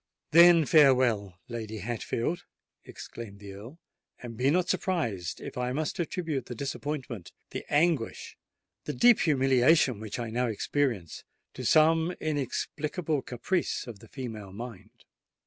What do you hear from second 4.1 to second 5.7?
"and be not surprised if